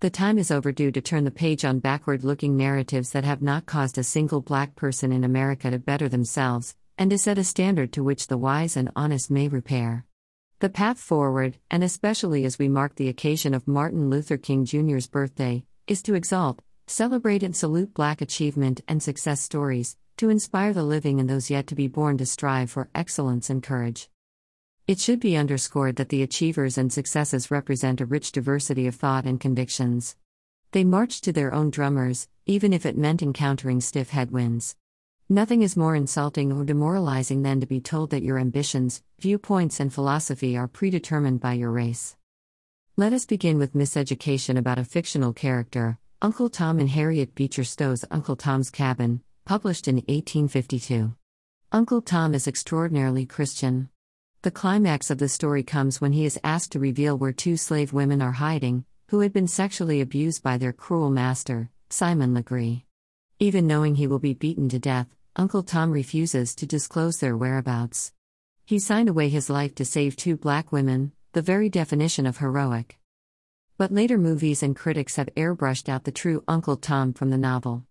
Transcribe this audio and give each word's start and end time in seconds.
The 0.00 0.10
time 0.10 0.38
is 0.38 0.52
overdue 0.52 0.92
to 0.92 1.00
turn 1.00 1.24
the 1.24 1.32
page 1.32 1.64
on 1.64 1.80
backward 1.80 2.22
looking 2.22 2.56
narratives 2.56 3.10
that 3.10 3.24
have 3.24 3.42
not 3.42 3.66
caused 3.66 3.98
a 3.98 4.04
single 4.04 4.40
black 4.40 4.76
person 4.76 5.10
in 5.10 5.24
America 5.24 5.72
to 5.72 5.80
better 5.80 6.08
themselves, 6.08 6.76
and 6.96 7.10
to 7.10 7.18
set 7.18 7.36
a 7.36 7.42
standard 7.42 7.92
to 7.94 8.04
which 8.04 8.28
the 8.28 8.38
wise 8.38 8.76
and 8.76 8.92
honest 8.94 9.28
may 9.28 9.48
repair. 9.48 10.04
The 10.60 10.68
path 10.68 11.00
forward, 11.00 11.58
and 11.68 11.82
especially 11.82 12.44
as 12.44 12.60
we 12.60 12.68
mark 12.68 12.94
the 12.94 13.08
occasion 13.08 13.54
of 13.54 13.66
Martin 13.66 14.08
Luther 14.08 14.36
King 14.36 14.64
Jr.'s 14.64 15.08
birthday, 15.08 15.64
is 15.88 16.00
to 16.02 16.14
exalt, 16.14 16.62
celebrate, 16.86 17.42
and 17.42 17.56
salute 17.56 17.92
Black 17.92 18.20
achievement 18.20 18.80
and 18.86 19.02
success 19.02 19.40
stories, 19.40 19.96
to 20.18 20.30
inspire 20.30 20.72
the 20.72 20.84
living 20.84 21.18
and 21.18 21.28
those 21.28 21.50
yet 21.50 21.66
to 21.66 21.74
be 21.74 21.88
born 21.88 22.18
to 22.18 22.26
strive 22.26 22.70
for 22.70 22.88
excellence 22.94 23.50
and 23.50 23.64
courage. 23.64 24.08
It 24.88 24.98
should 24.98 25.20
be 25.20 25.36
underscored 25.36 25.96
that 25.96 26.08
the 26.08 26.22
achievers 26.22 26.78
and 26.78 26.90
successes 26.90 27.50
represent 27.50 28.00
a 28.00 28.06
rich 28.06 28.32
diversity 28.32 28.86
of 28.86 28.94
thought 28.94 29.26
and 29.26 29.38
convictions. 29.38 30.16
They 30.72 30.82
marched 30.82 31.24
to 31.24 31.32
their 31.32 31.52
own 31.52 31.68
drummers, 31.68 32.26
even 32.46 32.72
if 32.72 32.86
it 32.86 32.96
meant 32.96 33.20
encountering 33.20 33.82
stiff 33.82 34.08
headwinds. 34.08 34.76
Nothing 35.28 35.60
is 35.60 35.76
more 35.76 35.94
insulting 35.94 36.50
or 36.50 36.64
demoralizing 36.64 37.42
than 37.42 37.60
to 37.60 37.66
be 37.66 37.82
told 37.82 38.08
that 38.10 38.22
your 38.22 38.38
ambitions, 38.38 39.02
viewpoints, 39.20 39.78
and 39.78 39.92
philosophy 39.92 40.56
are 40.56 40.66
predetermined 40.66 41.38
by 41.40 41.52
your 41.52 41.70
race. 41.70 42.16
Let 42.96 43.12
us 43.12 43.26
begin 43.26 43.58
with 43.58 43.74
miseducation 43.74 44.56
about 44.56 44.78
a 44.78 44.84
fictional 44.84 45.34
character, 45.34 45.98
Uncle 46.22 46.48
Tom 46.48 46.80
in 46.80 46.88
Harriet 46.88 47.34
Beecher 47.34 47.64
Stowe's 47.64 48.06
Uncle 48.10 48.36
Tom's 48.36 48.70
Cabin, 48.70 49.20
published 49.44 49.86
in 49.86 49.96
1852. 49.96 51.14
Uncle 51.72 52.00
Tom 52.00 52.32
is 52.32 52.48
extraordinarily 52.48 53.26
Christian. 53.26 53.90
The 54.42 54.52
climax 54.52 55.10
of 55.10 55.18
the 55.18 55.28
story 55.28 55.64
comes 55.64 56.00
when 56.00 56.12
he 56.12 56.24
is 56.24 56.38
asked 56.44 56.70
to 56.72 56.78
reveal 56.78 57.18
where 57.18 57.32
two 57.32 57.56
slave 57.56 57.92
women 57.92 58.22
are 58.22 58.30
hiding, 58.30 58.84
who 59.08 59.18
had 59.18 59.32
been 59.32 59.48
sexually 59.48 60.00
abused 60.00 60.44
by 60.44 60.58
their 60.58 60.72
cruel 60.72 61.10
master, 61.10 61.70
Simon 61.90 62.34
Legree. 62.34 62.84
Even 63.40 63.66
knowing 63.66 63.96
he 63.96 64.06
will 64.06 64.20
be 64.20 64.34
beaten 64.34 64.68
to 64.68 64.78
death, 64.78 65.08
Uncle 65.34 65.64
Tom 65.64 65.90
refuses 65.90 66.54
to 66.54 66.66
disclose 66.66 67.18
their 67.18 67.36
whereabouts. 67.36 68.12
He 68.64 68.78
signed 68.78 69.08
away 69.08 69.28
his 69.28 69.50
life 69.50 69.74
to 69.74 69.84
save 69.84 70.14
two 70.14 70.36
black 70.36 70.70
women, 70.70 71.10
the 71.32 71.42
very 71.42 71.68
definition 71.68 72.24
of 72.24 72.38
heroic. 72.38 72.96
But 73.76 73.90
later 73.90 74.18
movies 74.18 74.62
and 74.62 74.76
critics 74.76 75.16
have 75.16 75.34
airbrushed 75.36 75.88
out 75.88 76.04
the 76.04 76.12
true 76.12 76.44
Uncle 76.46 76.76
Tom 76.76 77.12
from 77.12 77.30
the 77.30 77.38
novel. 77.38 77.86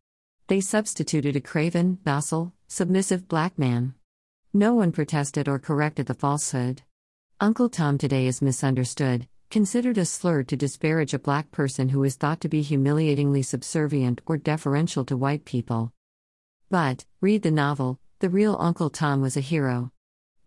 They 0.47 0.61
substituted 0.61 1.35
a 1.35 1.41
craven, 1.41 1.99
docile, 2.05 2.53
submissive 2.69 3.27
black 3.27 3.59
man. 3.59 3.95
No 4.57 4.73
one 4.73 4.91
protested 4.91 5.47
or 5.47 5.59
corrected 5.59 6.07
the 6.07 6.15
falsehood. 6.15 6.81
Uncle 7.39 7.69
Tom 7.69 7.99
today 7.99 8.25
is 8.25 8.41
misunderstood, 8.41 9.27
considered 9.51 9.99
a 9.99 10.05
slur 10.05 10.41
to 10.41 10.57
disparage 10.57 11.13
a 11.13 11.19
black 11.19 11.51
person 11.51 11.89
who 11.89 12.03
is 12.03 12.15
thought 12.15 12.41
to 12.41 12.49
be 12.49 12.63
humiliatingly 12.63 13.43
subservient 13.43 14.19
or 14.25 14.35
deferential 14.35 15.05
to 15.05 15.15
white 15.15 15.45
people. 15.45 15.93
But, 16.71 17.05
read 17.21 17.43
the 17.43 17.51
novel, 17.51 17.99
the 18.17 18.31
real 18.31 18.57
Uncle 18.59 18.89
Tom 18.89 19.21
was 19.21 19.37
a 19.37 19.41
hero. 19.41 19.91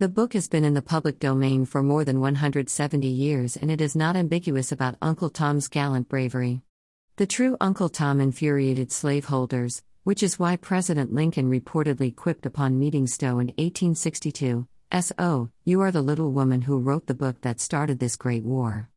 The 0.01 0.09
book 0.09 0.33
has 0.33 0.49
been 0.49 0.65
in 0.65 0.75
the 0.75 0.83
public 0.83 1.21
domain 1.21 1.65
for 1.65 1.81
more 1.81 2.05
than 2.05 2.19
170 2.19 3.07
years 3.07 3.57
and 3.57 3.71
it 3.71 3.81
is 3.81 3.95
not 3.95 4.17
ambiguous 4.17 4.73
about 4.73 4.97
Uncle 5.01 5.31
Tom's 5.31 5.69
gallant 5.69 6.09
bravery. 6.09 6.63
The 7.15 7.29
true 7.29 7.57
Uncle 7.61 7.89
Tom 7.89 8.21
infuriated 8.21 8.91
slaveholders, 8.91 9.85
which 10.05 10.23
is 10.23 10.39
why 10.39 10.57
President 10.57 11.13
Lincoln 11.13 11.51
reportedly 11.51 12.15
quipped 12.15 12.47
upon 12.47 12.79
meeting 12.79 13.07
Stowe 13.07 13.39
in 13.39 13.49
1862 13.49 14.67
S.O., 14.93 15.51
you 15.65 15.81
are 15.83 15.93
the 15.93 16.03
little 16.03 16.33
woman 16.33 16.63
who 16.63 16.81
wrote 16.81 17.07
the 17.07 17.15
book 17.15 17.43
that 17.43 17.61
started 17.61 18.01
this 18.01 18.17
great 18.17 18.43
war. 18.43 18.89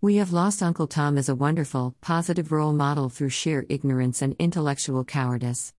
We 0.00 0.16
have 0.16 0.32
lost 0.32 0.64
Uncle 0.64 0.88
Tom 0.88 1.16
as 1.16 1.28
a 1.28 1.36
wonderful, 1.36 1.94
positive 2.00 2.50
role 2.50 2.72
model 2.72 3.08
through 3.08 3.28
sheer 3.28 3.64
ignorance 3.68 4.20
and 4.20 4.34
intellectual 4.40 5.04
cowardice. 5.04 5.74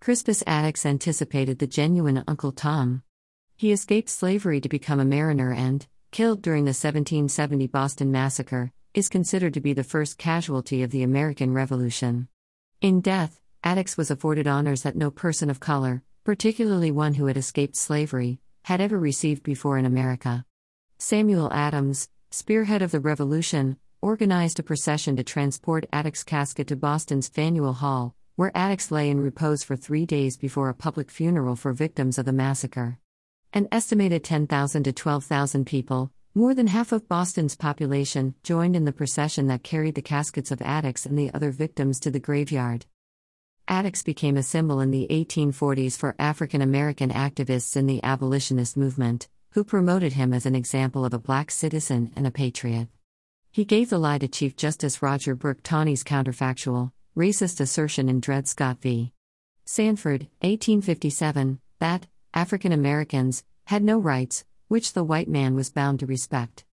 Crispus 0.00 0.42
Attucks 0.46 0.86
anticipated 0.86 1.58
the 1.58 1.66
genuine 1.66 2.24
Uncle 2.26 2.52
Tom. 2.52 3.02
He 3.54 3.72
escaped 3.72 4.08
slavery 4.08 4.58
to 4.62 4.70
become 4.70 5.00
a 5.00 5.04
mariner 5.04 5.52
and, 5.52 5.86
killed 6.10 6.40
during 6.40 6.64
the 6.64 6.68
1770 6.68 7.66
Boston 7.66 8.10
Massacre, 8.10 8.72
is 8.94 9.10
considered 9.10 9.52
to 9.52 9.60
be 9.60 9.74
the 9.74 9.84
first 9.84 10.16
casualty 10.16 10.82
of 10.82 10.90
the 10.90 11.02
American 11.02 11.52
Revolution. 11.52 12.28
In 12.80 13.02
death, 13.02 13.41
Attucks 13.64 13.96
was 13.96 14.10
afforded 14.10 14.48
honors 14.48 14.82
that 14.82 14.96
no 14.96 15.08
person 15.08 15.48
of 15.48 15.60
color, 15.60 16.02
particularly 16.24 16.90
one 16.90 17.14
who 17.14 17.26
had 17.26 17.36
escaped 17.36 17.76
slavery, 17.76 18.40
had 18.64 18.80
ever 18.80 18.98
received 18.98 19.44
before 19.44 19.78
in 19.78 19.86
America. 19.86 20.44
Samuel 20.98 21.52
Adams, 21.52 22.08
spearhead 22.32 22.82
of 22.82 22.90
the 22.90 22.98
Revolution, 22.98 23.76
organized 24.00 24.58
a 24.58 24.64
procession 24.64 25.14
to 25.14 25.22
transport 25.22 25.86
Attucks' 25.92 26.24
casket 26.24 26.66
to 26.66 26.76
Boston's 26.76 27.28
Faneuil 27.28 27.74
Hall, 27.74 28.16
where 28.34 28.50
Attucks 28.52 28.90
lay 28.90 29.08
in 29.08 29.20
repose 29.20 29.62
for 29.62 29.76
three 29.76 30.06
days 30.06 30.36
before 30.36 30.68
a 30.68 30.74
public 30.74 31.08
funeral 31.08 31.54
for 31.54 31.72
victims 31.72 32.18
of 32.18 32.24
the 32.24 32.32
massacre. 32.32 32.98
An 33.52 33.68
estimated 33.70 34.24
10,000 34.24 34.82
to 34.82 34.92
12,000 34.92 35.66
people, 35.66 36.10
more 36.34 36.52
than 36.52 36.66
half 36.66 36.90
of 36.90 37.08
Boston's 37.08 37.54
population, 37.54 38.34
joined 38.42 38.74
in 38.74 38.86
the 38.86 38.92
procession 38.92 39.46
that 39.46 39.62
carried 39.62 39.94
the 39.94 40.02
caskets 40.02 40.50
of 40.50 40.60
Attucks 40.62 41.06
and 41.06 41.16
the 41.16 41.32
other 41.32 41.52
victims 41.52 42.00
to 42.00 42.10
the 42.10 42.18
graveyard. 42.18 42.86
Attucks 43.72 44.02
became 44.02 44.36
a 44.36 44.42
symbol 44.42 44.80
in 44.80 44.90
the 44.90 45.06
1840s 45.08 45.96
for 45.96 46.14
African 46.18 46.60
American 46.60 47.08
activists 47.08 47.74
in 47.74 47.86
the 47.86 48.04
abolitionist 48.04 48.76
movement, 48.76 49.28
who 49.52 49.64
promoted 49.64 50.12
him 50.12 50.34
as 50.34 50.44
an 50.44 50.54
example 50.54 51.06
of 51.06 51.14
a 51.14 51.18
black 51.18 51.50
citizen 51.50 52.12
and 52.14 52.26
a 52.26 52.30
patriot. 52.30 52.88
He 53.50 53.64
gave 53.64 53.88
the 53.88 53.96
lie 53.96 54.18
to 54.18 54.28
Chief 54.28 54.56
Justice 54.56 55.00
Roger 55.00 55.34
Brooke 55.34 55.62
Taney's 55.62 56.04
counterfactual, 56.04 56.92
racist 57.16 57.62
assertion 57.62 58.10
in 58.10 58.20
Dred 58.20 58.46
Scott 58.46 58.76
v. 58.82 59.14
Sandford, 59.64 60.28
1857, 60.42 61.58
that 61.78 62.08
African 62.34 62.72
Americans 62.72 63.42
had 63.68 63.82
no 63.82 63.98
rights, 63.98 64.44
which 64.68 64.92
the 64.92 65.02
white 65.02 65.28
man 65.28 65.54
was 65.54 65.70
bound 65.70 66.00
to 66.00 66.06
respect. 66.06 66.66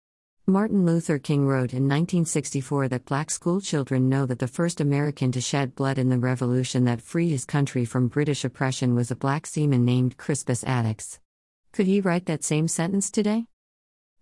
Martin 0.50 0.84
Luther 0.84 1.20
King 1.20 1.46
wrote 1.46 1.74
in 1.74 1.84
1964 1.84 2.88
that 2.88 3.06
black 3.06 3.30
schoolchildren 3.30 4.10
know 4.10 4.26
that 4.26 4.40
the 4.40 4.48
first 4.48 4.82
American 4.82 5.32
to 5.32 5.40
shed 5.40 5.76
blood 5.76 6.00
in 6.00 6.10
the 6.10 6.18
revolution 6.18 6.86
that 6.86 7.04
freed 7.04 7.30
his 7.30 7.46
country 7.46 7.86
from 7.86 8.08
British 8.08 8.44
oppression 8.44 8.96
was 8.96 9.12
a 9.12 9.16
black 9.16 9.46
seaman 9.46 9.86
named 9.86 10.18
Crispus 10.18 10.64
Attucks. 10.64 11.20
Could 11.72 11.86
he 11.86 12.02
write 12.02 12.26
that 12.26 12.44
same 12.44 12.68
sentence 12.68 13.12
today? 13.12 13.46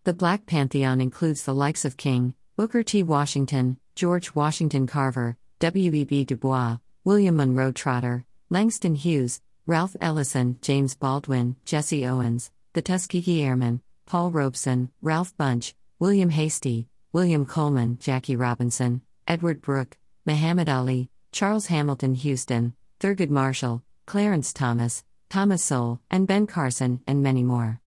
The 0.04 0.14
Black 0.14 0.46
Pantheon 0.46 1.00
includes 1.00 1.44
the 1.44 1.56
likes 1.56 1.86
of 1.86 1.96
King, 1.96 2.34
Booker 2.58 2.84
T. 2.84 3.04
Washington, 3.04 3.78
George 3.96 4.36
Washington 4.36 4.86
Carver, 4.86 5.38
W.E.B. 5.60 6.26
Du 6.26 6.36
Bois, 6.36 6.78
William 7.06 7.38
Monroe 7.38 7.72
Trotter, 7.72 8.26
Langston 8.50 8.96
Hughes, 8.96 9.40
Ralph 9.66 9.96
Ellison, 10.02 10.58
James 10.62 10.94
Baldwin, 10.94 11.56
Jesse 11.64 12.06
Owens, 12.06 12.52
the 12.74 12.82
Tuskegee 12.82 13.44
Airmen, 13.44 13.82
Paul 14.06 14.32
Robeson, 14.32 14.90
Ralph 15.02 15.36
Bunche, 15.38 15.74
William 16.00 16.30
Hastie, 16.30 16.88
William 17.12 17.44
Coleman, 17.44 17.98
Jackie 17.98 18.36
Robinson, 18.36 19.02
Edward 19.28 19.64
Brooke, 19.64 19.98
Muhammad 20.28 20.70
Ali, 20.70 21.10
Charles 21.32 21.66
Hamilton 21.66 22.14
Houston, 22.14 22.76
Thurgood 23.00 23.32
Marshall, 23.32 23.82
Clarence 24.06 24.54
Thomas, 24.54 25.04
Thomas 25.28 25.64
Sowell, 25.64 26.00
and 26.12 26.28
Ben 26.28 26.46
Carson, 26.46 27.02
and 27.08 27.24
many 27.24 27.42
more. 27.42 27.82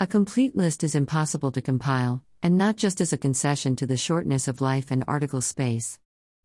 A 0.00 0.08
complete 0.08 0.56
list 0.56 0.82
is 0.82 0.96
impossible 0.96 1.52
to 1.52 1.62
compile, 1.62 2.24
and 2.42 2.58
not 2.58 2.76
just 2.76 3.00
as 3.00 3.12
a 3.12 3.16
concession 3.16 3.76
to 3.76 3.86
the 3.86 3.96
shortness 3.96 4.48
of 4.48 4.60
life 4.60 4.90
and 4.90 5.04
article 5.06 5.40
space. 5.40 6.00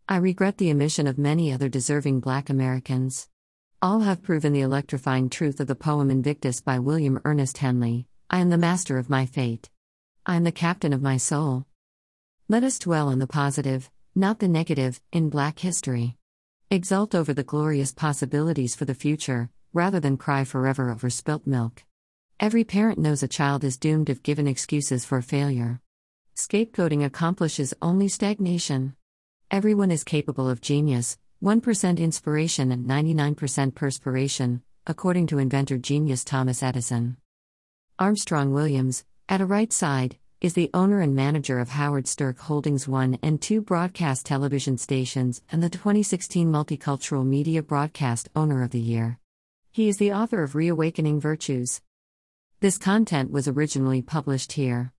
I 0.07 0.17
regret 0.17 0.59
the 0.59 0.69
omission 0.69 1.07
of 1.07 1.17
many 1.17 1.51
other 1.51 1.67
deserving 1.67 2.19
black 2.19 2.47
Americans. 2.47 3.27
All 3.81 4.01
have 4.01 4.21
proven 4.21 4.53
the 4.53 4.61
electrifying 4.61 5.31
truth 5.31 5.59
of 5.59 5.65
the 5.65 5.73
poem 5.73 6.11
Invictus 6.11 6.61
by 6.61 6.77
William 6.77 7.19
Ernest 7.25 7.57
Henley 7.57 8.05
I 8.29 8.37
am 8.37 8.51
the 8.51 8.57
master 8.59 8.99
of 8.99 9.09
my 9.09 9.25
fate. 9.25 9.71
I 10.29 10.35
am 10.35 10.43
the 10.43 10.51
captain 10.51 10.91
of 10.91 11.01
my 11.01 11.15
soul. 11.15 11.65
Let 12.49 12.65
us 12.65 12.79
dwell 12.79 13.07
on 13.07 13.19
the 13.19 13.27
positive, 13.27 13.89
not 14.13 14.39
the 14.39 14.49
negative, 14.49 14.99
in 15.13 15.29
Black 15.29 15.59
history. 15.59 16.17
Exult 16.69 17.15
over 17.15 17.33
the 17.33 17.45
glorious 17.45 17.93
possibilities 17.93 18.75
for 18.75 18.83
the 18.83 18.93
future, 18.93 19.49
rather 19.71 20.01
than 20.01 20.17
cry 20.17 20.43
forever 20.43 20.89
over 20.91 21.09
spilt 21.09 21.47
milk. 21.47 21.85
Every 22.41 22.65
parent 22.65 22.99
knows 22.99 23.23
a 23.23 23.29
child 23.29 23.63
is 23.63 23.77
doomed 23.77 24.09
if 24.09 24.21
given 24.21 24.47
excuses 24.47 25.05
for 25.05 25.21
failure. 25.21 25.79
Scapegoating 26.35 27.05
accomplishes 27.05 27.73
only 27.81 28.09
stagnation. 28.09 28.97
Everyone 29.49 29.91
is 29.91 30.03
capable 30.03 30.49
of 30.49 30.59
genius, 30.59 31.17
1% 31.41 31.99
inspiration 31.99 32.73
and 32.73 32.85
99% 32.85 33.75
perspiration, 33.75 34.61
according 34.85 35.27
to 35.27 35.39
inventor 35.39 35.77
genius 35.77 36.25
Thomas 36.25 36.61
Edison. 36.61 37.15
Armstrong 37.97 38.51
Williams, 38.51 39.05
at 39.29 39.41
a 39.41 39.45
right 39.45 39.73
side, 39.73 40.17
is 40.39 40.53
the 40.53 40.69
owner 40.73 41.01
and 41.01 41.15
manager 41.15 41.59
of 41.59 41.69
Howard 41.69 42.07
Stirk 42.07 42.39
Holdings 42.39 42.87
1 42.87 43.19
and 43.21 43.41
2 43.41 43.61
broadcast 43.61 44.25
television 44.25 44.77
stations 44.77 45.41
and 45.51 45.61
the 45.61 45.69
2016 45.69 46.49
Multicultural 46.49 47.25
Media 47.25 47.61
Broadcast 47.61 48.29
Owner 48.35 48.63
of 48.63 48.71
the 48.71 48.79
Year. 48.79 49.19
He 49.71 49.89
is 49.89 49.97
the 49.97 50.13
author 50.13 50.43
of 50.43 50.55
Reawakening 50.55 51.19
Virtues. 51.19 51.81
This 52.61 52.77
content 52.77 53.31
was 53.31 53.47
originally 53.47 54.01
published 54.01 54.53
here. 54.53 54.93